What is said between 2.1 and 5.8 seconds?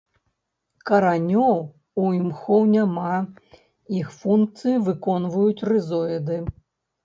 імхоў няма, іх функцыі выконваюць